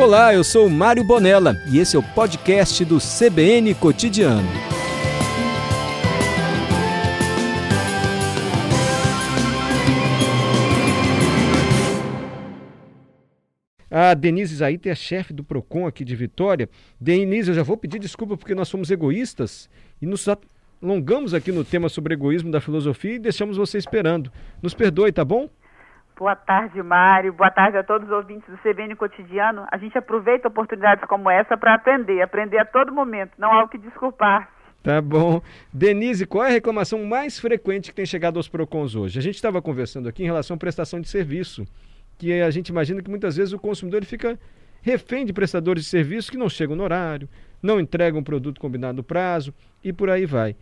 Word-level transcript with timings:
Olá, 0.00 0.32
eu 0.32 0.42
sou 0.42 0.66
Mário 0.70 1.04
Bonella 1.04 1.62
e 1.70 1.78
esse 1.78 1.94
é 1.94 1.98
o 1.98 2.02
podcast 2.02 2.82
do 2.86 2.96
CBN 2.96 3.74
Cotidiano. 3.74 4.48
A 13.90 14.14
Denise 14.14 14.56
Zaita 14.56 14.88
é 14.88 14.92
a 14.92 14.94
chefe 14.94 15.34
do 15.34 15.44
PROCON 15.44 15.86
aqui 15.86 16.02
de 16.02 16.16
Vitória. 16.16 16.66
Denise, 16.98 17.50
eu 17.50 17.54
já 17.54 17.62
vou 17.62 17.76
pedir 17.76 17.98
desculpa 17.98 18.38
porque 18.38 18.54
nós 18.54 18.68
somos 18.68 18.90
egoístas 18.90 19.68
e 20.00 20.06
nos 20.06 20.26
alongamos 20.82 21.34
aqui 21.34 21.52
no 21.52 21.62
tema 21.62 21.90
sobre 21.90 22.14
egoísmo 22.14 22.50
da 22.50 22.62
filosofia 22.62 23.16
e 23.16 23.18
deixamos 23.18 23.58
você 23.58 23.76
esperando. 23.76 24.32
Nos 24.62 24.72
perdoe, 24.72 25.12
tá 25.12 25.26
bom? 25.26 25.50
Boa 26.20 26.36
tarde, 26.36 26.82
Mário. 26.82 27.32
Boa 27.32 27.50
tarde 27.50 27.78
a 27.78 27.82
todos 27.82 28.06
os 28.06 28.14
ouvintes 28.14 28.46
do 28.46 28.58
CBN 28.58 28.94
Cotidiano. 28.94 29.66
A 29.72 29.78
gente 29.78 29.96
aproveita 29.96 30.48
oportunidades 30.48 31.02
como 31.06 31.30
essa 31.30 31.56
para 31.56 31.74
aprender, 31.74 32.20
aprender 32.20 32.58
a 32.58 32.64
todo 32.66 32.92
momento, 32.92 33.32
não 33.38 33.50
há 33.50 33.64
o 33.64 33.68
que 33.68 33.78
desculpar. 33.78 34.52
Tá 34.82 35.00
bom. 35.00 35.40
Denise, 35.72 36.26
qual 36.26 36.44
é 36.44 36.48
a 36.48 36.52
reclamação 36.52 37.02
mais 37.06 37.40
frequente 37.40 37.88
que 37.88 37.94
tem 37.94 38.04
chegado 38.04 38.36
aos 38.36 38.48
PROCONs 38.48 38.94
hoje? 38.94 39.18
A 39.18 39.22
gente 39.22 39.36
estava 39.36 39.62
conversando 39.62 40.10
aqui 40.10 40.22
em 40.22 40.26
relação 40.26 40.56
à 40.56 40.58
prestação 40.58 41.00
de 41.00 41.08
serviço, 41.08 41.64
que 42.18 42.42
a 42.42 42.50
gente 42.50 42.68
imagina 42.68 43.00
que 43.00 43.08
muitas 43.08 43.38
vezes 43.38 43.54
o 43.54 43.58
consumidor 43.58 44.04
fica 44.04 44.38
refém 44.82 45.24
de 45.24 45.32
prestadores 45.32 45.84
de 45.84 45.88
serviço 45.88 46.30
que 46.30 46.36
não 46.36 46.50
chegam 46.50 46.76
no 46.76 46.84
horário, 46.84 47.30
não 47.62 47.80
entregam 47.80 48.20
o 48.20 48.24
produto 48.24 48.60
combinado 48.60 48.98
no 48.98 49.02
prazo 49.02 49.54
e 49.82 49.90
por 49.90 50.10
aí 50.10 50.26
vai. 50.26 50.54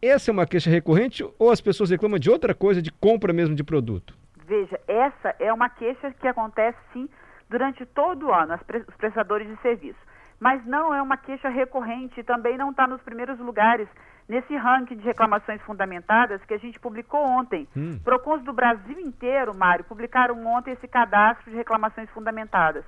Essa 0.00 0.30
é 0.30 0.32
uma 0.32 0.46
queixa 0.46 0.70
recorrente 0.70 1.22
ou 1.38 1.50
as 1.50 1.60
pessoas 1.60 1.90
reclamam 1.90 2.18
de 2.18 2.30
outra 2.30 2.54
coisa, 2.54 2.80
de 2.80 2.90
compra 2.90 3.30
mesmo 3.30 3.54
de 3.54 3.62
produto? 3.62 4.23
Veja, 4.46 4.78
essa 4.86 5.34
é 5.38 5.52
uma 5.52 5.68
queixa 5.68 6.10
que 6.12 6.28
acontece 6.28 6.78
sim 6.92 7.08
durante 7.48 7.86
todo 7.86 8.26
o 8.26 8.34
ano, 8.34 8.54
os 8.54 8.96
prestadores 8.96 9.48
de 9.48 9.56
serviço. 9.62 9.98
Mas 10.38 10.64
não 10.66 10.94
é 10.94 11.00
uma 11.00 11.16
queixa 11.16 11.48
recorrente, 11.48 12.22
também 12.22 12.58
não 12.58 12.70
está 12.70 12.86
nos 12.86 13.00
primeiros 13.02 13.38
lugares 13.38 13.88
nesse 14.28 14.56
ranking 14.56 14.96
de 14.96 15.04
reclamações 15.04 15.60
fundamentadas 15.62 16.44
que 16.44 16.54
a 16.54 16.58
gente 16.58 16.78
publicou 16.78 17.22
ontem. 17.24 17.68
Hum. 17.76 17.98
Procons 18.02 18.42
do 18.42 18.52
Brasil 18.52 18.98
inteiro, 19.00 19.54
Mário, 19.54 19.84
publicaram 19.84 20.44
ontem 20.46 20.72
esse 20.72 20.88
cadastro 20.88 21.50
de 21.50 21.56
reclamações 21.56 22.10
fundamentadas. 22.10 22.84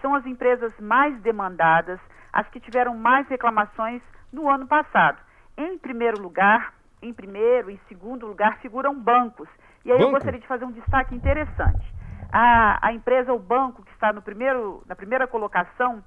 São 0.00 0.14
as 0.14 0.24
empresas 0.26 0.72
mais 0.78 1.18
demandadas, 1.20 1.98
as 2.32 2.48
que 2.48 2.60
tiveram 2.60 2.96
mais 2.96 3.26
reclamações 3.28 4.02
no 4.32 4.48
ano 4.48 4.66
passado. 4.66 5.18
Em 5.56 5.76
primeiro 5.78 6.20
lugar, 6.20 6.72
em 7.02 7.12
primeiro 7.12 7.70
e 7.70 7.80
segundo 7.88 8.26
lugar 8.26 8.58
figuram 8.58 8.94
bancos 8.94 9.48
e 9.84 9.90
aí 9.90 9.98
banco? 9.98 10.08
eu 10.08 10.12
gostaria 10.12 10.40
de 10.40 10.46
fazer 10.46 10.64
um 10.64 10.72
destaque 10.72 11.14
interessante. 11.14 11.94
A, 12.32 12.88
a 12.88 12.92
empresa, 12.92 13.32
o 13.32 13.38
banco 13.38 13.82
que 13.82 13.90
está 13.92 14.12
no 14.12 14.22
primeiro, 14.22 14.82
na 14.86 14.94
primeira 14.94 15.26
colocação, 15.26 16.02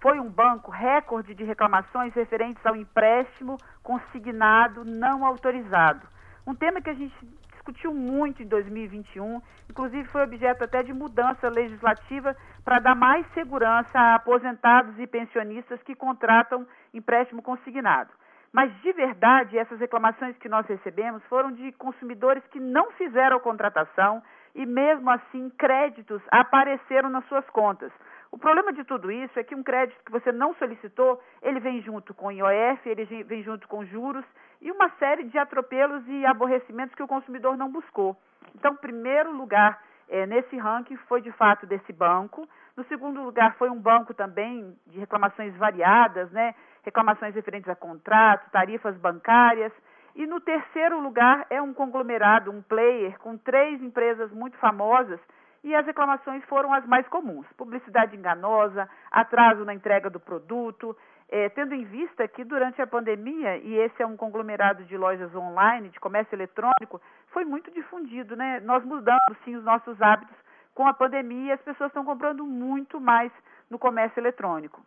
foi 0.00 0.20
um 0.20 0.28
banco 0.28 0.70
recorde 0.70 1.34
de 1.34 1.44
reclamações 1.44 2.12
referentes 2.14 2.64
ao 2.66 2.76
empréstimo 2.76 3.56
consignado 3.82 4.84
não 4.84 5.24
autorizado. 5.24 6.06
Um 6.46 6.54
tema 6.54 6.80
que 6.80 6.90
a 6.90 6.94
gente 6.94 7.14
discutiu 7.50 7.94
muito 7.94 8.42
em 8.42 8.46
2021, 8.46 9.40
inclusive 9.70 10.06
foi 10.08 10.22
objeto 10.22 10.62
até 10.62 10.82
de 10.82 10.92
mudança 10.92 11.48
legislativa 11.48 12.36
para 12.62 12.78
dar 12.78 12.94
mais 12.94 13.26
segurança 13.32 13.98
a 13.98 14.14
aposentados 14.16 14.98
e 14.98 15.06
pensionistas 15.06 15.82
que 15.82 15.94
contratam 15.94 16.66
empréstimo 16.92 17.42
consignado. 17.42 18.10
Mas, 18.54 18.72
de 18.82 18.92
verdade, 18.92 19.58
essas 19.58 19.80
reclamações 19.80 20.38
que 20.38 20.48
nós 20.48 20.64
recebemos 20.68 21.20
foram 21.24 21.50
de 21.50 21.72
consumidores 21.72 22.46
que 22.52 22.60
não 22.60 22.92
fizeram 22.92 23.38
a 23.38 23.40
contratação 23.40 24.22
e, 24.54 24.64
mesmo 24.64 25.10
assim, 25.10 25.50
créditos 25.58 26.22
apareceram 26.30 27.10
nas 27.10 27.26
suas 27.26 27.44
contas. 27.50 27.90
O 28.30 28.38
problema 28.38 28.72
de 28.72 28.84
tudo 28.84 29.10
isso 29.10 29.36
é 29.40 29.42
que 29.42 29.56
um 29.56 29.62
crédito 29.64 30.00
que 30.04 30.12
você 30.12 30.30
não 30.30 30.54
solicitou, 30.54 31.20
ele 31.42 31.58
vem 31.58 31.82
junto 31.82 32.14
com 32.14 32.30
IOF, 32.30 32.88
ele 32.88 33.24
vem 33.24 33.42
junto 33.42 33.66
com 33.66 33.84
juros 33.86 34.24
e 34.62 34.70
uma 34.70 34.88
série 35.00 35.24
de 35.24 35.36
atropelos 35.36 36.06
e 36.06 36.24
aborrecimentos 36.24 36.94
que 36.94 37.02
o 37.02 37.08
consumidor 37.08 37.56
não 37.56 37.72
buscou. 37.72 38.16
Então, 38.54 38.76
primeiro 38.76 39.32
lugar 39.32 39.82
é, 40.08 40.26
nesse 40.26 40.56
ranking 40.56 40.96
foi 41.08 41.20
de 41.20 41.32
fato 41.32 41.66
desse 41.66 41.92
banco. 41.92 42.48
No 42.76 42.84
segundo 42.84 43.20
lugar 43.20 43.56
foi 43.56 43.68
um 43.68 43.80
banco 43.80 44.14
também 44.14 44.76
de 44.86 45.00
reclamações 45.00 45.56
variadas, 45.56 46.30
né? 46.30 46.54
Reclamações 46.84 47.34
referentes 47.34 47.68
a 47.68 47.74
contratos, 47.74 48.50
tarifas 48.50 48.96
bancárias. 48.98 49.72
E 50.14 50.26
no 50.26 50.40
terceiro 50.40 51.00
lugar 51.00 51.46
é 51.50 51.60
um 51.60 51.74
conglomerado, 51.74 52.50
um 52.50 52.62
player, 52.62 53.18
com 53.18 53.36
três 53.36 53.82
empresas 53.82 54.30
muito 54.30 54.56
famosas, 54.58 55.18
e 55.64 55.74
as 55.74 55.86
reclamações 55.86 56.44
foram 56.44 56.72
as 56.72 56.86
mais 56.86 57.08
comuns: 57.08 57.46
publicidade 57.56 58.14
enganosa, 58.14 58.88
atraso 59.10 59.64
na 59.64 59.74
entrega 59.74 60.10
do 60.10 60.20
produto. 60.20 60.96
É, 61.26 61.48
tendo 61.48 61.74
em 61.74 61.84
vista 61.84 62.28
que 62.28 62.44
durante 62.44 62.80
a 62.82 62.86
pandemia, 62.86 63.56
e 63.56 63.74
esse 63.76 64.02
é 64.02 64.06
um 64.06 64.16
conglomerado 64.16 64.84
de 64.84 64.96
lojas 64.96 65.34
online, 65.34 65.88
de 65.88 65.98
comércio 65.98 66.36
eletrônico, 66.36 67.00
foi 67.32 67.46
muito 67.46 67.70
difundido, 67.70 68.36
né? 68.36 68.60
Nós 68.60 68.84
mudamos 68.84 69.36
sim 69.42 69.56
os 69.56 69.64
nossos 69.64 70.00
hábitos 70.02 70.36
com 70.74 70.86
a 70.86 70.92
pandemia 70.92 71.48
e 71.48 71.52
as 71.52 71.60
pessoas 71.62 71.88
estão 71.88 72.04
comprando 72.04 72.44
muito 72.44 73.00
mais 73.00 73.32
no 73.70 73.78
comércio 73.78 74.20
eletrônico. 74.20 74.84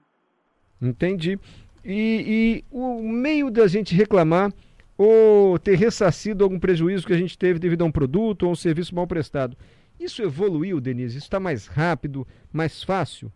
Entendi. 0.79 1.39
E, 1.89 2.63
e 2.65 2.65
o 2.69 3.01
meio 3.01 3.49
da 3.49 3.65
gente 3.65 3.95
reclamar 3.95 4.51
ou 4.97 5.57
ter 5.57 5.75
ressarcido 5.75 6.43
algum 6.43 6.59
prejuízo 6.59 7.07
que 7.07 7.13
a 7.13 7.17
gente 7.17 7.37
teve 7.37 7.59
devido 7.59 7.83
a 7.83 7.85
um 7.85 7.91
produto 7.91 8.43
ou 8.43 8.51
um 8.51 8.55
serviço 8.55 8.93
mal 8.93 9.07
prestado. 9.07 9.55
Isso 9.97 10.21
evoluiu, 10.21 10.81
Denise? 10.81 11.17
Isso 11.17 11.27
está 11.27 11.39
mais 11.39 11.65
rápido, 11.65 12.27
mais 12.51 12.83
fácil? 12.83 13.31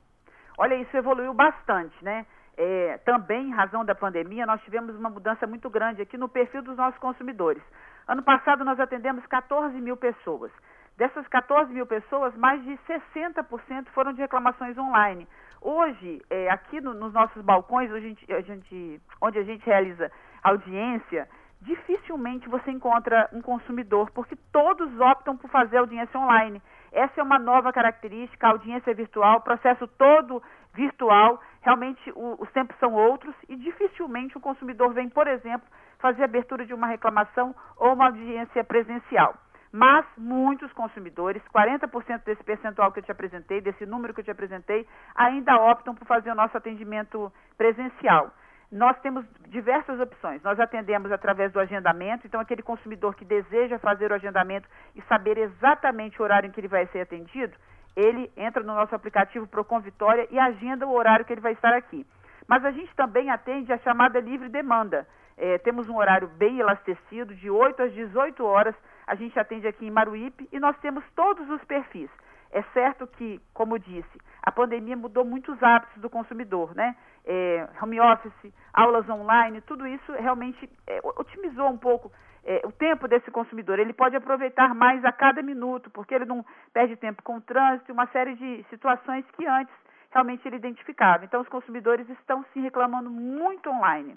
Olha, 0.57 0.75
isso 0.75 0.95
evoluiu 0.97 1.34
bastante, 1.34 1.95
né? 2.03 2.25
É, 2.57 2.97
também, 3.06 3.47
em 3.47 3.53
razão 3.53 3.85
da 3.85 3.95
pandemia, 3.95 4.45
nós 4.45 4.62
tivemos 4.63 4.95
uma 4.97 5.09
mudança 5.09 5.47
muito 5.47 5.69
grande 5.69 6.01
aqui 6.01 6.18
no 6.18 6.28
perfil 6.28 6.62
dos 6.62 6.75
nossos 6.75 7.00
consumidores. 7.00 7.63
Ano 8.06 8.22
passado, 8.22 8.66
nós 8.66 8.79
atendemos 8.79 9.25
14 9.28 9.79
mil 9.79 9.95
pessoas. 9.95 10.51
Dessas 10.97 11.25
14 11.29 11.73
mil 11.73 11.85
pessoas, 11.85 12.35
mais 12.35 12.62
de 12.63 12.78
60% 12.85 13.88
foram 13.94 14.12
de 14.12 14.19
reclamações 14.19 14.78
online. 14.78 15.25
Hoje, 15.62 16.22
é, 16.28 16.50
aqui 16.50 16.82
no, 16.82 16.94
nos 16.96 17.14
nossos 17.14 17.42
balcões, 17.44 17.92
a 17.92 18.00
gente, 18.00 18.34
a 18.34 18.42
gente, 18.42 19.00
onde 19.22 19.38
a 19.38 19.44
gente 19.44 19.64
realiza 19.64 20.12
audiência, 20.42 21.30
dificilmente 21.62 22.50
você 22.50 22.72
encontra 22.72 23.30
um 23.32 23.44
consumidor, 23.44 24.10
porque 24.12 24.36
todos 24.52 25.00
optam 25.00 25.38
por 25.38 25.52
fazer 25.52 25.78
audiência 25.78 26.20
online. 26.20 26.60
Essa 26.92 27.22
é 27.22 27.24
uma 27.24 27.38
nova 27.38 27.72
característica, 27.72 28.48
a 28.48 28.50
audiência 28.50 28.92
virtual, 28.96 29.42
processo 29.42 29.88
todo 29.88 30.42
virtual, 30.74 31.40
realmente 31.62 32.12
o, 32.16 32.42
os 32.42 32.52
tempos 32.52 32.76
são 32.80 32.94
outros 32.94 33.36
e 33.48 33.56
dificilmente 33.56 34.36
o 34.36 34.42
consumidor 34.42 34.94
vem, 34.94 35.10
por 35.10 35.28
exemplo, 35.28 35.68
fazer 36.00 36.24
abertura 36.24 36.66
de 36.66 36.74
uma 36.74 36.88
reclamação 36.88 37.56
ou 37.78 37.94
uma 37.94 38.06
audiência 38.06 38.64
presencial. 38.64 39.36
Mas 39.72 40.06
muitos 40.18 40.72
consumidores, 40.74 41.42
40% 41.54 42.24
desse 42.26 42.44
percentual 42.44 42.92
que 42.92 43.00
eu 43.00 43.04
te 43.04 43.12
apresentei, 43.12 43.62
desse 43.62 43.86
número 43.86 44.14
que 44.14 44.20
eu 44.20 44.26
te 44.26 44.32
apresentei, 44.32 44.86
ainda 45.16 45.56
optam 45.56 45.96
por 45.96 46.06
fazer 46.06 46.30
o 46.30 46.36
nosso 46.36 46.58
atendimento 46.58 47.32
presencial. 47.58 48.31
Nós 48.70 49.00
temos 49.00 49.26
diversas 49.48 50.00
opções. 50.00 50.42
Nós 50.44 50.60
atendemos 50.60 51.12
através 51.12 51.52
do 51.52 51.60
agendamento, 51.60 52.28
então 52.28 52.40
aquele 52.40 52.62
consumidor 52.62 53.16
que 53.16 53.26
deseja 53.26 53.80
fazer 53.80 54.12
o 54.12 54.16
agendamento 54.16 54.68
e 54.96 55.02
saber 55.04 55.38
exatamente 55.38 56.22
o 56.22 56.24
horário 56.24 56.48
em 56.48 56.52
que 56.52 56.60
ele 56.60 56.68
vai 56.68 56.86
ser 56.88 57.02
atendido, 57.02 57.54
ele 57.96 58.31
entra 58.38 58.64
no 58.64 58.74
nosso 58.74 58.96
aplicativo 58.96 59.48
Procon 59.48 59.80
Vitória 59.81 60.28
e 60.31 60.40
agenda 60.40 60.88
o 60.88 60.94
horário 60.94 61.26
que 61.26 61.34
ele 61.34 61.42
vai 61.42 61.54
estar 61.54 61.74
aqui. 61.74 62.06
Mas 62.48 62.64
a 62.66 62.72
gente 62.72 62.94
também 62.96 63.30
atende 63.30 63.72
a 63.72 63.78
chamada 63.80 64.20
livre 64.20 64.50
demanda. 64.50 65.08
É, 65.44 65.57
temos 65.57 65.90
um 65.90 65.97
horário 65.97 66.28
bem 66.28 66.59
elastecido, 66.59 67.34
de 67.34 67.50
8 67.50 67.81
às 67.81 67.91
18 67.94 68.46
horas, 68.46 68.75
a 69.07 69.16
gente 69.16 69.40
atende 69.40 69.68
aqui 69.68 69.88
em 69.88 69.90
Maruípe 69.90 70.47
e 70.52 70.59
nós 70.59 70.78
temos 70.78 71.03
todos 71.16 71.50
os 71.50 71.63
perfis. 71.63 72.12
É 72.52 72.62
certo 72.74 73.07
que, 73.07 73.41
como 73.51 73.80
disse, 73.80 74.21
a 74.44 74.51
pandemia 74.51 74.95
mudou 74.95 75.25
muitos 75.25 75.62
hábitos 75.63 76.00
do 76.00 76.12
consumidor, 76.12 76.75
né? 76.75 76.95
É, 77.25 77.68
home 77.81 78.00
office, 78.00 78.54
aulas 78.71 79.10
online, 79.10 79.62
tudo 79.62 79.88
isso 79.88 80.12
realmente 80.12 80.69
é, 80.86 81.00
otimizou 81.04 81.69
um 81.69 81.77
pouco 81.77 82.12
é, 82.45 82.62
o 82.63 82.71
tempo 82.71 83.07
desse 83.07 83.31
consumidor. 83.31 83.80
Ele 83.80 83.94
pode 83.94 84.16
aproveitar 84.16 84.75
mais 84.75 85.04
a 85.04 85.12
cada 85.12 85.42
minuto, 85.42 85.89
porque 85.89 86.13
ele 86.13 86.25
não 86.25 86.45
perde 86.71 86.95
tempo 86.98 87.24
com 87.24 87.38
o 87.38 87.42
trânsito 87.42 87.92
uma 87.92 88.06
série 88.07 88.36
de 88.36 88.63
situações 88.69 89.25
que 89.31 89.48
antes 89.48 89.74
realmente 90.12 90.48
ele 90.48 90.57
identificava. 90.57 91.25
Então, 91.25 91.42
os 91.42 91.50
consumidores 91.50 92.07
estão 92.10 92.45
se 92.54 92.60
reclamando 92.60 93.10
muito 93.10 93.71
online. 93.71 94.16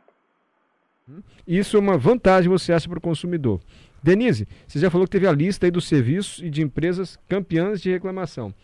Isso 1.46 1.76
é 1.76 1.80
uma 1.80 1.98
vantagem, 1.98 2.48
você 2.48 2.72
acha, 2.72 2.88
para 2.88 2.98
o 2.98 3.00
consumidor. 3.00 3.60
Denise, 4.02 4.48
você 4.66 4.78
já 4.78 4.90
falou 4.90 5.06
que 5.06 5.12
teve 5.12 5.26
a 5.26 5.32
lista 5.32 5.66
aí 5.66 5.70
dos 5.70 5.86
serviços 5.86 6.42
e 6.42 6.48
de 6.48 6.62
empresas 6.62 7.16
campeãs 7.28 7.80
de 7.80 7.90
reclamação. 7.90 8.54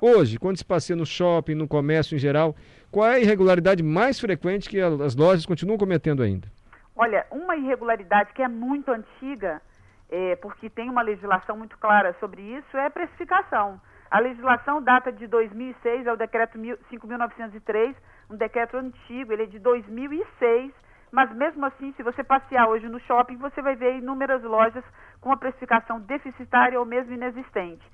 Hoje, 0.00 0.38
quando 0.38 0.58
se 0.58 0.64
passeia 0.64 0.96
no 0.96 1.06
shopping, 1.06 1.54
no 1.54 1.66
comércio 1.66 2.14
em 2.14 2.18
geral, 2.18 2.54
qual 2.90 3.06
é 3.06 3.14
a 3.14 3.18
irregularidade 3.18 3.82
mais 3.82 4.20
frequente 4.20 4.68
que 4.68 4.78
as 4.78 5.16
lojas 5.16 5.46
continuam 5.46 5.78
cometendo 5.78 6.22
ainda? 6.22 6.48
Olha, 6.94 7.26
uma 7.30 7.56
irregularidade 7.56 8.32
que 8.34 8.42
é 8.42 8.48
muito 8.48 8.90
antiga, 8.90 9.62
é, 10.10 10.36
porque 10.36 10.68
tem 10.68 10.90
uma 10.90 11.02
legislação 11.02 11.56
muito 11.56 11.78
clara 11.78 12.14
sobre 12.20 12.42
isso, 12.42 12.76
é 12.76 12.86
a 12.86 12.90
precificação. 12.90 13.80
A 14.10 14.20
legislação 14.20 14.82
data 14.82 15.10
de 15.10 15.26
2006, 15.26 16.06
é 16.06 16.12
o 16.12 16.16
decreto 16.16 16.58
5.903, 16.58 17.94
um 18.30 18.36
decreto 18.36 18.76
antigo, 18.76 19.32
ele 19.32 19.44
é 19.44 19.46
de 19.46 19.58
2006, 19.58 20.72
mas 21.10 21.30
mesmo 21.34 21.64
assim, 21.66 21.92
se 21.92 22.02
você 22.02 22.22
passear 22.24 22.68
hoje 22.68 22.88
no 22.88 23.00
shopping, 23.00 23.36
você 23.36 23.62
vai 23.62 23.76
ver 23.76 23.98
inúmeras 23.98 24.42
lojas 24.42 24.84
com 25.20 25.32
a 25.32 25.36
precificação 25.36 26.00
deficitária 26.00 26.78
ou 26.78 26.84
mesmo 26.84 27.12
inexistente. 27.12 27.84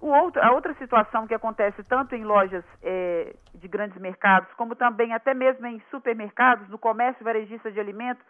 Outro, 0.00 0.42
a 0.42 0.52
outra 0.52 0.74
situação 0.74 1.26
que 1.26 1.34
acontece 1.34 1.82
tanto 1.84 2.14
em 2.14 2.22
lojas 2.22 2.64
é, 2.82 3.34
de 3.54 3.66
grandes 3.66 3.98
mercados, 3.98 4.52
como 4.54 4.76
também 4.76 5.14
até 5.14 5.32
mesmo 5.32 5.66
em 5.66 5.80
supermercados, 5.90 6.68
no 6.68 6.78
comércio 6.78 7.24
varejista 7.24 7.72
de 7.72 7.80
alimentos, 7.80 8.22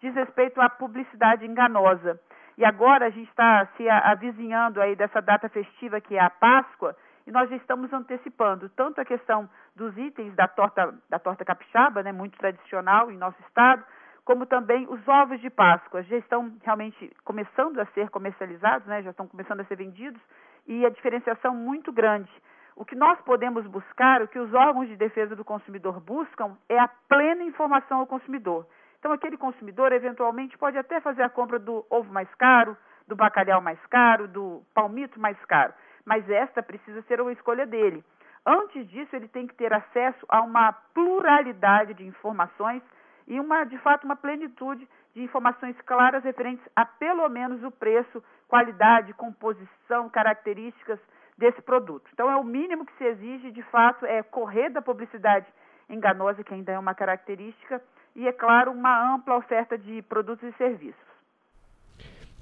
diz 0.00 0.14
respeito 0.14 0.60
à 0.60 0.68
publicidade 0.68 1.46
enganosa. 1.46 2.20
E 2.58 2.64
agora 2.64 3.06
a 3.06 3.10
gente 3.10 3.28
está 3.30 3.66
se 3.76 3.88
avizinhando 3.88 4.80
aí 4.80 4.94
dessa 4.94 5.20
data 5.20 5.48
festiva 5.48 6.00
que 6.00 6.16
é 6.16 6.20
a 6.20 6.30
Páscoa, 6.30 6.94
e 7.26 7.30
nós 7.30 7.50
estamos 7.52 7.92
antecipando 7.92 8.68
tanto 8.70 9.00
a 9.00 9.04
questão 9.04 9.48
dos 9.74 9.96
itens 9.96 10.34
da 10.34 10.46
torta, 10.46 10.94
da 11.08 11.18
torta 11.18 11.44
capixaba, 11.44 12.02
né, 12.02 12.12
muito 12.12 12.36
tradicional 12.38 13.10
em 13.10 13.16
nosso 13.16 13.40
estado, 13.46 13.84
como 14.24 14.46
também 14.46 14.86
os 14.88 15.06
ovos 15.08 15.40
de 15.40 15.50
Páscoa. 15.50 16.02
Já 16.02 16.16
estão 16.16 16.52
realmente 16.62 17.10
começando 17.24 17.78
a 17.80 17.86
ser 17.86 18.10
comercializados, 18.10 18.86
né, 18.86 19.02
já 19.02 19.10
estão 19.10 19.26
começando 19.26 19.60
a 19.60 19.64
ser 19.64 19.76
vendidos, 19.76 20.20
e 20.66 20.84
a 20.84 20.90
diferenciação 20.90 21.54
muito 21.54 21.92
grande. 21.92 22.30
O 22.76 22.84
que 22.84 22.96
nós 22.96 23.20
podemos 23.20 23.66
buscar, 23.66 24.20
o 24.22 24.28
que 24.28 24.38
os 24.38 24.52
órgãos 24.52 24.88
de 24.88 24.96
defesa 24.96 25.36
do 25.36 25.44
consumidor 25.44 26.00
buscam, 26.00 26.56
é 26.68 26.78
a 26.78 26.88
plena 27.08 27.44
informação 27.44 28.00
ao 28.00 28.06
consumidor. 28.06 28.66
Então, 28.98 29.12
aquele 29.12 29.36
consumidor, 29.36 29.92
eventualmente, 29.92 30.58
pode 30.58 30.76
até 30.78 31.00
fazer 31.00 31.22
a 31.22 31.28
compra 31.28 31.58
do 31.58 31.86
ovo 31.90 32.12
mais 32.12 32.32
caro, 32.34 32.76
do 33.06 33.14
bacalhau 33.14 33.60
mais 33.60 33.78
caro, 33.86 34.26
do 34.26 34.62
palmito 34.74 35.20
mais 35.20 35.38
caro, 35.44 35.74
mas 36.04 36.28
esta 36.28 36.62
precisa 36.62 37.02
ser 37.02 37.20
uma 37.20 37.32
escolha 37.32 37.66
dele. 37.66 38.04
Antes 38.46 38.86
disso, 38.88 39.16
ele 39.16 39.28
tem 39.28 39.46
que 39.46 39.54
ter 39.54 39.72
acesso 39.72 40.26
a 40.28 40.42
uma 40.42 40.72
pluralidade 40.72 41.94
de 41.94 42.04
informações 42.04 42.82
e 43.26 43.40
uma, 43.40 43.64
de 43.64 43.78
fato, 43.78 44.04
uma 44.04 44.16
plenitude 44.16 44.86
de 45.14 45.22
informações 45.22 45.74
claras 45.86 46.22
referentes 46.22 46.64
a 46.76 46.84
pelo 46.84 47.26
menos 47.28 47.62
o 47.62 47.70
preço, 47.70 48.22
qualidade, 48.46 49.14
composição, 49.14 50.10
características 50.10 50.98
desse 51.38 51.62
produto. 51.62 52.08
Então, 52.12 52.30
é 52.30 52.36
o 52.36 52.44
mínimo 52.44 52.84
que 52.84 52.96
se 52.98 53.04
exige, 53.04 53.50
de 53.50 53.62
fato, 53.62 54.04
é 54.04 54.22
correr 54.22 54.68
da 54.68 54.82
publicidade 54.82 55.46
enganosa, 55.88 56.44
que 56.44 56.52
ainda 56.52 56.72
é 56.72 56.78
uma 56.78 56.94
característica, 56.94 57.82
e, 58.14 58.28
é 58.28 58.32
claro, 58.32 58.72
uma 58.72 59.14
ampla 59.14 59.36
oferta 59.36 59.76
de 59.76 60.02
produtos 60.02 60.48
e 60.48 60.56
serviços. 60.56 61.02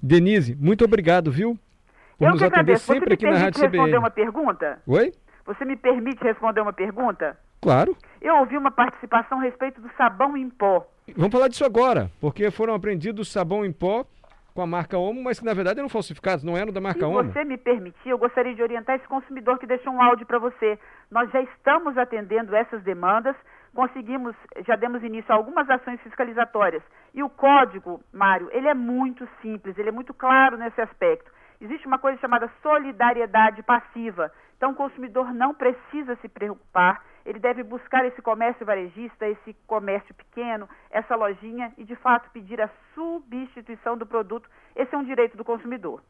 Denise, 0.03 0.57
muito 0.57 0.85
obrigado, 0.85 1.31
viu? 1.31 1.57
Por 2.23 2.27
Eu 2.29 2.33
nos 2.35 2.43
atender 2.43 2.61
agradeço. 2.61 2.85
sempre 2.87 3.15
aqui 3.15 3.25
na 3.25 3.37
Rádio 3.37 3.61
CBN. 3.61 3.79
responder 3.79 3.99
uma 3.99 4.11
pergunta? 4.11 4.83
Oi? 4.87 5.13
Você 5.45 5.65
me 5.65 5.75
permite 5.75 6.23
responder 6.23 6.61
uma 6.61 6.73
pergunta? 6.73 7.37
Claro. 7.61 7.97
Eu 8.21 8.37
ouvi 8.37 8.57
uma 8.57 8.71
participação 8.71 9.41
a 9.41 9.43
respeito 9.43 9.81
do 9.81 9.91
sabão 9.97 10.37
em 10.37 10.49
pó. 10.49 10.87
Vamos 11.17 11.33
falar 11.33 11.49
disso 11.49 11.65
agora, 11.65 12.09
porque 12.21 12.49
foram 12.53 12.75
apreendidos 12.75 13.33
sabão 13.33 13.65
em 13.65 13.73
pó 13.73 14.07
com 14.55 14.63
a 14.63 14.67
marca 14.69 14.97
Omo, 14.97 15.21
mas 15.21 15.41
que 15.41 15.45
na 15.45 15.53
verdade 15.53 15.81
eram 15.81 15.89
falsificados, 15.89 16.45
não 16.45 16.57
eram 16.57 16.73
da 16.73 16.81
marca 16.81 17.01
Se 17.01 17.07
Omo. 17.07 17.25
Se 17.25 17.33
você 17.33 17.45
me 17.45 17.59
permitir, 17.59 18.11
eu 18.11 18.19
gostaria 18.19 18.55
de 18.55 18.63
orientar 18.63 18.95
esse 18.95 19.09
consumidor 19.09 19.59
que 19.59 19.67
deixou 19.67 19.93
um 19.93 20.01
áudio 20.01 20.25
para 20.25 20.39
você. 20.39 20.79
Nós 21.11 21.29
já 21.33 21.43
estamos 21.43 21.99
atendendo 21.99 22.55
essas 22.55 22.85
demandas 22.85 23.35
conseguimos, 23.75 24.37
já 24.67 24.77
demos 24.77 25.03
início 25.03 25.33
a 25.33 25.37
algumas 25.37 25.69
ações 25.69 26.01
fiscalizatórias. 26.03 26.83
E 27.15 27.23
o 27.23 27.29
código, 27.29 28.01
Mário, 28.13 28.49
ele 28.53 28.69
é 28.69 28.75
muito 28.75 29.27
simples, 29.41 29.77
ele 29.79 29.89
é 29.89 29.93
muito 29.93 30.15
claro 30.15 30.57
nesse 30.57 30.81
aspecto. 30.81 31.31
Existe 31.63 31.87
uma 31.87 31.99
coisa 31.99 32.21
chamada 32.21 32.51
solidariedade 32.61 33.63
passiva. 33.63 34.33
Então, 34.57 34.73
o 34.73 34.75
consumidor 34.75 35.33
não 35.33 35.55
precisa 35.55 36.17
se 36.17 36.29
preocupar, 36.29 37.05
ele 37.25 37.39
deve 37.39 37.63
buscar 37.63 38.05
esse 38.05 38.21
comércio 38.21 38.67
varejista, 38.67 39.29
esse 39.29 39.55
comércio 39.65 40.13
pequeno, 40.13 40.69
essa 40.91 41.15
lojinha 41.15 41.73
e, 41.79 41.85
de 41.85 41.95
fato, 41.95 42.29
pedir 42.33 42.61
a 42.61 42.69
substituição 42.97 43.97
do 43.97 44.05
produto. 44.05 44.51
Esse 44.75 44.93
é 44.93 44.99
um 44.99 45.05
direito 45.05 45.37
do 45.37 45.45
consumidor. 45.45 46.03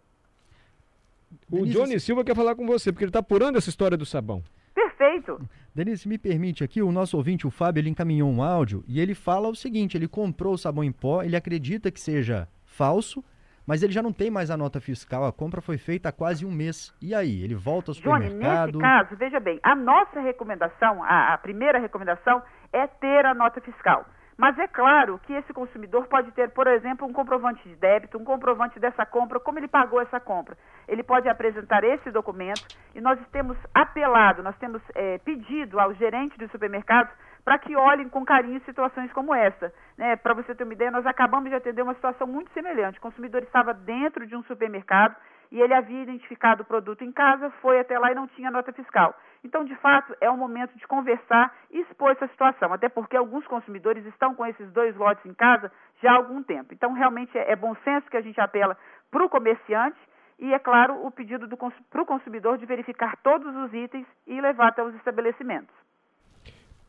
O 1.51 1.67
Johnny 1.67 2.01
Silva 2.01 2.25
quer 2.25 2.35
falar 2.35 2.55
com 2.55 2.67
você, 2.67 2.91
porque 2.91 3.05
ele 3.05 3.11
está 3.11 3.21
apurando 3.21 3.59
essa 3.59 3.69
história 3.69 3.97
do 3.97 4.07
sabão. 4.07 4.43
Perfeito. 4.75 5.39
Denise, 5.75 6.09
me 6.09 6.17
permite 6.17 6.65
aqui, 6.65 6.81
o 6.81 6.91
nosso 6.91 7.17
ouvinte, 7.19 7.47
o 7.47 7.51
Fábio, 7.51 7.81
ele 7.81 7.91
encaminhou 7.91 8.31
um 8.31 8.43
áudio 8.43 8.83
e 8.89 9.01
ele 9.01 9.15
fala 9.15 9.49
o 9.49 9.55
seguinte: 9.55 9.99
ele 9.99 10.09
comprou 10.09 10.55
o 10.55 10.59
sabão 10.59 10.83
em 10.83 10.93
pó, 10.93 11.23
ele 11.23 11.37
acredita 11.37 11.91
que 11.91 12.01
seja 12.01 12.49
falso, 12.65 13.23
mas 13.67 13.83
ele 13.83 13.93
já 13.93 14.03
não 14.03 14.13
tem 14.13 14.31
mais 14.31 14.51
a 14.51 14.57
nota 14.57 14.81
fiscal. 14.81 15.25
A 15.25 15.33
compra 15.33 15.61
foi 15.61 15.79
feita 15.79 16.09
há 16.09 16.13
quase 16.13 16.45
um 16.45 16.51
mês. 16.51 16.95
E 17.01 17.15
aí? 17.15 17.43
Ele 17.43 17.55
volta 17.55 17.91
ao 17.91 17.95
supermercado? 17.95 18.73
Johnny, 18.73 18.79
nesse 18.79 18.79
caso, 18.79 19.17
veja 19.17 19.41
bem, 19.41 19.61
a 19.63 19.75
nossa 19.75 20.21
recomendação, 20.21 21.03
a, 21.03 21.35
a 21.35 21.39
primeira 21.39 21.79
recomendação 21.79 22.43
é 22.73 22.87
ter 22.87 23.25
a 23.27 23.35
nota 23.35 23.61
fiscal. 23.61 24.05
Mas 24.37 24.59
é 24.59 24.67
claro 24.67 25.21
que 25.25 25.33
esse 25.33 25.53
consumidor 25.53 26.07
pode 26.09 26.33
ter, 26.33 26.51
por 26.51 26.67
exemplo, 26.67 27.07
um 27.07 27.13
comprovante 27.13 27.63
de 27.69 27.77
débito, 27.77 28.19
um 28.19 28.25
comprovante 28.25 28.81
dessa 28.81 29.05
compra, 29.05 29.39
como 29.39 29.59
ele 29.59 29.69
pagou 29.69 30.01
essa 30.01 30.19
compra. 30.19 30.57
Ele 30.89 31.03
pode 31.03 31.29
apresentar 31.29 31.85
esse 31.85 32.11
documento 32.11 32.67
e 32.95 33.01
nós 33.01 33.19
temos 33.31 33.57
apelado, 33.75 34.43
nós 34.43 34.57
temos 34.57 34.83
é, 34.95 35.19
pedido 35.19 35.79
aos 35.79 35.97
gerentes 35.99 36.37
dos 36.39 36.51
supermercados 36.51 37.13
para 37.45 37.59
que 37.59 37.75
olhem 37.77 38.09
com 38.09 38.25
carinho 38.25 38.61
situações 38.65 39.13
como 39.13 39.35
essa. 39.35 39.73
Né? 39.99 40.17
Para 40.17 40.35
você 40.35 40.55
ter 40.55 40.65
uma 40.65 40.73
ideia, 40.73 40.91
nós 40.91 41.07
acabamos 41.07 41.51
de 41.51 41.57
atender 41.57 41.83
uma 41.83 41.95
situação 41.95 42.27
muito 42.27 42.51
semelhante. 42.53 42.99
O 42.99 43.03
consumidor 43.03 43.43
estava 43.43 43.75
dentro 43.75 44.27
de 44.27 44.37
um 44.37 44.43
supermercado 44.45 45.17
e 45.51 45.61
ele 45.61 45.75
havia 45.75 46.03
identificado 46.03 46.63
o 46.63 46.67
produto 46.67 47.05
em 47.05 47.13
casa, 47.13 47.51
foi 47.61 47.79
até 47.79 47.99
lá 47.99 48.11
e 48.11 48.15
não 48.15 48.27
tinha 48.29 48.51
nota 48.51 48.73
fiscal. 48.73 49.15
Então, 49.45 49.65
de 49.65 49.75
fato, 49.77 50.17
é 50.21 50.31
um 50.31 50.37
momento 50.37 50.77
de 50.79 50.87
conversar 50.87 51.53
e 51.71 51.81
expor 51.81 52.13
essa 52.13 52.27
situação, 52.29 52.73
até 52.73 52.89
porque 52.89 53.17
alguns 53.17 53.47
consumidores 53.47 54.07
estão 54.07 54.35
com 54.35 54.47
esses 54.47 54.73
dois 54.73 54.97
lotes 54.97 55.25
em 55.27 55.35
casa 55.35 55.71
já 56.01 56.13
há 56.13 56.17
algum 56.17 56.43
tempo. 56.43 56.73
Então, 56.73 56.93
realmente 56.95 57.37
é, 57.37 57.53
é 57.53 57.57
bom 57.57 57.75
senso 57.85 58.09
que 58.11 58.17
a 58.17 58.23
gente 58.23 58.41
apela 58.41 58.79
para 59.11 59.25
o 59.25 59.29
comerciante 59.29 59.99
e, 60.39 60.55
é 60.55 60.59
claro, 60.59 61.05
o 61.05 61.11
pedido 61.11 61.47
para 61.91 62.03
o 62.03 62.07
consumidor 62.07 62.57
de 62.57 62.65
verificar 62.65 63.17
todos 63.19 63.55
os 63.55 63.75
itens 63.75 64.07
e 64.27 64.41
levar 64.41 64.69
até 64.69 64.83
os 64.83 64.95
estabelecimentos. 64.95 65.82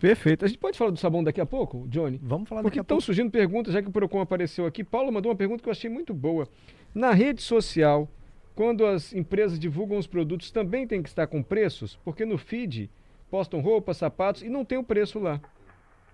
Perfeito. 0.04 0.44
A 0.44 0.50
gente 0.50 0.58
pode 0.58 0.78
falar 0.78 0.92
do 0.92 0.98
sabão 0.98 1.24
daqui 1.24 1.40
a 1.40 1.46
pouco, 1.46 1.88
Johnny? 1.88 2.20
Vamos 2.22 2.50
falar 2.50 2.62
Porque 2.62 2.72
daqui 2.72 2.80
a 2.80 2.82
estão 2.82 3.00
surgindo 3.00 3.32
perguntas, 3.32 3.74
já 3.74 3.82
que 3.82 3.88
o 3.88 3.92
Procon 3.92 4.20
apareceu 4.20 4.66
aqui. 4.66 4.84
Paulo 4.84 5.10
mandou 5.14 5.32
uma 5.32 5.38
pergunta 5.38 5.64
que 5.64 5.70
eu 5.70 5.72
achei 5.72 5.90
muito 5.90 6.14
boa. 6.14 6.46
Na 6.94 7.14
rede 7.14 7.42
social, 7.42 8.10
quando 8.54 8.86
as 8.86 9.14
empresas 9.14 9.58
divulgam 9.58 9.98
os 9.98 10.06
produtos, 10.06 10.52
também 10.52 10.86
tem 10.86 11.02
que 11.02 11.08
estar 11.08 11.26
com 11.26 11.42
preços? 11.42 11.96
Porque 12.04 12.26
no 12.26 12.38
feed 12.38 12.92
postam 13.32 13.62
roupas, 13.62 13.96
sapatos 13.96 14.44
e 14.44 14.50
não 14.50 14.66
tem 14.66 14.78
o 14.78 14.84
preço 14.84 15.20
lá. 15.20 15.40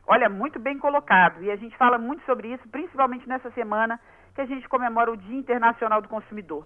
Olha, 0.05 0.29
muito 0.29 0.60
bem 0.60 0.77
colocado. 0.77 1.43
E 1.43 1.50
a 1.50 1.55
gente 1.55 1.75
fala 1.75 1.98
muito 1.98 2.24
sobre 2.25 2.53
isso, 2.53 2.69
principalmente 2.69 3.27
nessa 3.27 3.50
semana 3.53 4.00
que 4.36 4.41
a 4.41 4.46
gente 4.46 4.69
comemora 4.69 5.12
o 5.12 5.17
Dia 5.17 5.36
Internacional 5.36 6.00
do 6.00 6.08
Consumidor. 6.08 6.63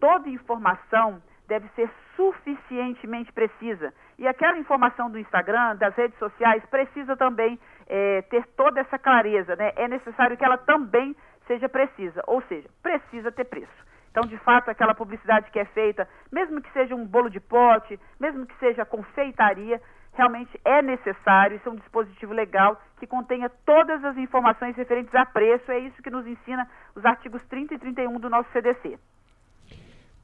Toda 0.00 0.28
informação 0.28 1.22
deve 1.46 1.68
ser 1.76 1.88
suficientemente 2.16 3.32
precisa. 3.32 3.92
E 4.18 4.26
aquela 4.26 4.58
informação 4.58 5.10
do 5.10 5.18
Instagram, 5.18 5.76
das 5.76 5.94
redes 5.94 6.18
sociais, 6.18 6.64
precisa 6.66 7.16
também 7.16 7.58
é, 7.86 8.22
ter 8.22 8.46
toda 8.56 8.80
essa 8.80 8.98
clareza. 8.98 9.56
Né? 9.56 9.72
É 9.76 9.88
necessário 9.88 10.36
que 10.36 10.44
ela 10.44 10.58
também 10.58 11.14
seja 11.46 11.68
precisa, 11.68 12.22
ou 12.26 12.40
seja, 12.42 12.68
precisa 12.82 13.30
ter 13.30 13.44
preço. 13.44 13.84
Então, 14.10 14.22
de 14.22 14.38
fato, 14.38 14.70
aquela 14.70 14.94
publicidade 14.94 15.50
que 15.50 15.58
é 15.58 15.64
feita, 15.64 16.08
mesmo 16.30 16.62
que 16.62 16.72
seja 16.72 16.94
um 16.94 17.04
bolo 17.04 17.28
de 17.28 17.40
pote, 17.40 17.98
mesmo 18.20 18.46
que 18.46 18.56
seja 18.58 18.84
confeitaria, 18.84 19.80
realmente 20.12 20.58
é 20.64 20.80
necessário, 20.80 21.56
isso 21.56 21.68
é 21.68 21.72
um 21.72 21.76
dispositivo 21.76 22.32
legal 22.32 22.80
que 22.98 23.06
contenha 23.06 23.50
todas 23.66 24.04
as 24.04 24.16
informações 24.16 24.76
referentes 24.76 25.12
a 25.14 25.26
preço, 25.26 25.70
é 25.70 25.80
isso 25.80 26.00
que 26.00 26.10
nos 26.10 26.26
ensina 26.26 26.68
os 26.94 27.04
artigos 27.04 27.42
30 27.46 27.74
e 27.74 27.78
31 27.78 28.20
do 28.20 28.30
nosso 28.30 28.48
CDC. 28.52 28.98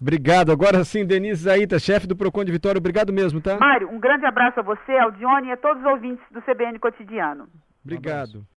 Obrigado. 0.01 0.51
Agora 0.51 0.83
sim, 0.85 1.05
Denise 1.05 1.43
Zaita, 1.43 1.79
chefe 1.79 2.07
do 2.07 2.17
Procon 2.17 2.45
de 2.45 2.53
Vitória, 2.53 2.79
obrigado 2.79 3.13
mesmo, 3.13 3.41
tá? 3.41 3.59
Mário, 3.59 3.91
um 3.91 4.01
grande 4.01 4.25
abraço 4.25 4.59
a 4.61 4.63
você, 4.63 4.93
ao 4.93 5.11
Dione 5.13 5.49
e 5.49 5.53
a 5.53 5.57
todos 5.57 5.83
os 5.83 5.89
ouvintes 5.89 6.25
do 6.31 6.41
CBN 6.41 6.79
Cotidiano. 6.79 7.49
Obrigado. 7.85 8.45